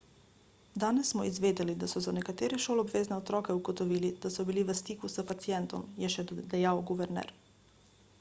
danes 0.83 1.09
smo 1.11 1.25
izvedeli 1.31 1.75
da 1.83 1.89
so 1.91 2.01
za 2.05 2.13
nekatere 2.19 2.57
šoloobvezne 2.63 3.15
otroke 3.17 3.57
ugotovili 3.59 4.09
da 4.23 4.31
so 4.37 4.45
bili 4.49 4.63
v 4.71 4.77
stiku 4.81 5.11
s 5.17 5.25
pacientom 5.33 5.85
je 6.05 6.11
še 6.15 6.27
dejal 6.55 6.81
guverner 6.93 7.31